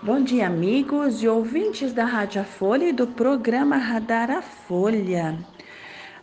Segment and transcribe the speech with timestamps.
[0.00, 5.36] Bom dia, amigos e ouvintes da Rádio Folha e do programa Radar a Folha.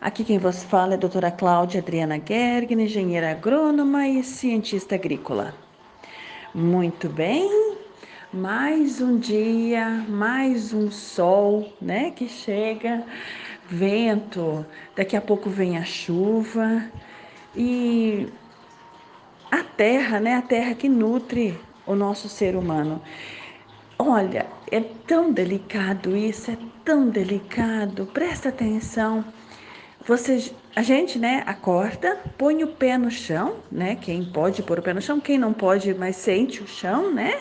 [0.00, 5.54] Aqui quem vos fala é a doutora Cláudia Adriana Gergen, engenheira agrônoma e cientista agrícola.
[6.54, 7.76] Muito bem,
[8.32, 13.04] mais um dia, mais um sol, né, que chega,
[13.68, 14.64] vento,
[14.96, 16.82] daqui a pouco vem a chuva
[17.54, 18.26] e
[19.50, 23.02] a terra, né, a terra que nutre o nosso ser humano.
[23.98, 28.06] Olha, é tão delicado isso, é tão delicado.
[28.06, 29.24] Presta atenção.
[30.06, 33.96] Você, a gente, né, acorda, põe o pé no chão, né?
[33.96, 37.40] Quem pode pôr o pé no chão, quem não pode, mas sente o chão, né?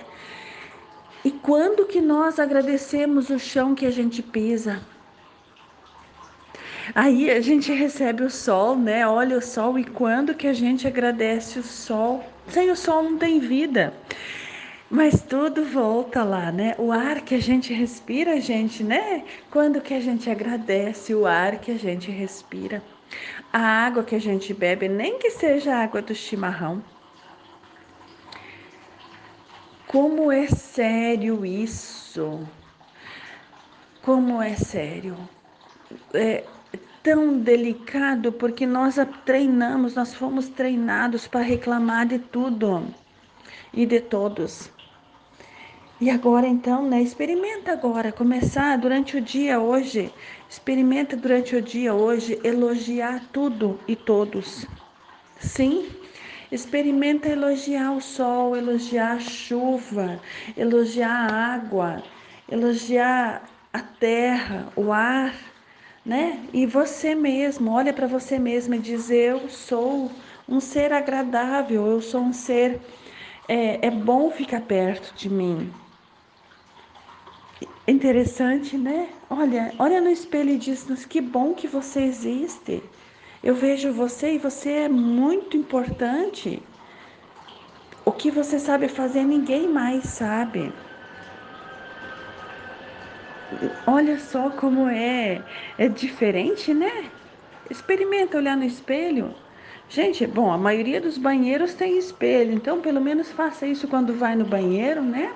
[1.24, 4.82] E quando que nós agradecemos o chão que a gente pisa?
[6.94, 9.06] Aí a gente recebe o sol, né?
[9.08, 12.24] Olha o sol e quando que a gente agradece o sol?
[12.48, 13.94] Sem o sol não tem vida.
[14.90, 16.76] Mas tudo volta lá, né?
[16.78, 19.24] O ar que a gente respira, gente, né?
[19.50, 22.84] Quando que a gente agradece o ar que a gente respira?
[23.52, 26.84] A água que a gente bebe, nem que seja a água do chimarrão.
[29.88, 32.48] Como é sério isso?
[34.04, 35.18] Como é sério?
[36.14, 36.44] É
[37.02, 42.86] tão delicado porque nós treinamos, nós fomos treinados para reclamar de tudo
[43.74, 44.70] e de todos.
[46.00, 47.02] E agora então, né?
[47.02, 50.12] Experimenta agora, começar durante o dia hoje.
[50.50, 54.68] Experimenta durante o dia hoje elogiar tudo e todos.
[55.40, 55.88] Sim,
[56.52, 60.20] experimenta elogiar o sol, elogiar a chuva,
[60.58, 62.04] elogiar a água,
[62.52, 65.34] elogiar a terra, o ar,
[66.06, 66.42] né?
[66.52, 70.12] E você mesmo, olha para você mesmo e diz: Eu sou
[70.48, 72.82] um ser agradável, eu sou um ser.
[73.48, 75.85] É, é bom ficar perto de mim.
[77.88, 79.20] Interessante, né?
[79.30, 82.92] Olha, olha no espelho e diz: Mas que bom que você existe.
[83.44, 86.72] Eu vejo você e você é muito importante.
[88.06, 90.82] O que você sabe fazer, ninguém mais sabe.
[93.86, 95.46] Olha só como é,
[95.78, 97.12] é diferente, né?
[97.70, 99.36] Experimenta olhar no espelho.
[99.88, 104.36] Gente, bom, a maioria dos banheiros tem espelho, então pelo menos faça isso quando vai
[104.36, 105.36] no banheiro, né?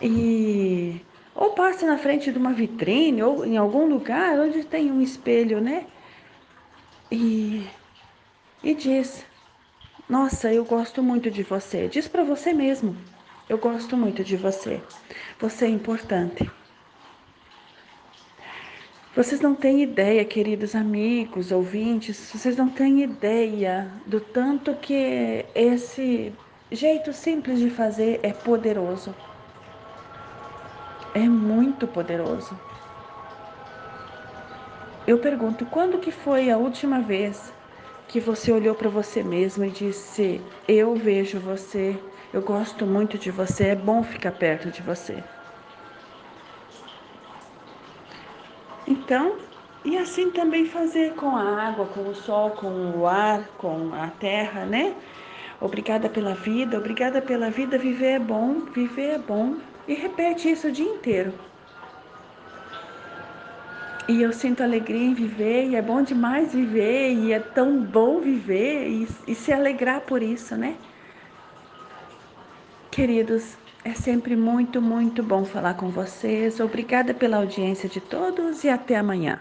[0.00, 1.09] E
[1.70, 5.60] ou passe na frente de uma vitrine ou em algum lugar onde tem um espelho,
[5.60, 5.86] né?
[7.10, 7.64] E,
[8.62, 9.24] e diz:
[10.08, 11.88] Nossa, eu gosto muito de você.
[11.88, 12.96] Diz para você mesmo:
[13.48, 14.80] Eu gosto muito de você.
[15.38, 16.50] Você é importante.
[19.14, 26.32] Vocês não têm ideia, queridos amigos, ouvintes, vocês não têm ideia do tanto que esse
[26.70, 29.12] jeito simples de fazer é poderoso
[31.14, 32.60] é muito poderoso.
[35.06, 37.54] Eu pergunto, quando que foi a última vez
[38.06, 43.30] que você olhou para você mesmo e disse: "Eu vejo você, eu gosto muito de
[43.30, 45.28] você, é bom ficar perto de você"?
[48.86, 49.48] Então,
[49.84, 54.10] e assim também fazer com a água, com o sol, com o ar, com a
[54.10, 55.00] terra, né?
[55.60, 57.78] Obrigada pela vida, obrigada pela vida.
[57.78, 59.60] Viver é bom, viver é bom.
[59.90, 61.34] E repete isso o dia inteiro.
[64.06, 68.20] E eu sinto alegria em viver, e é bom demais viver, e é tão bom
[68.20, 70.76] viver e, e se alegrar por isso, né?
[72.88, 76.60] Queridos, é sempre muito, muito bom falar com vocês.
[76.60, 79.40] Obrigada pela audiência de todos e até amanhã.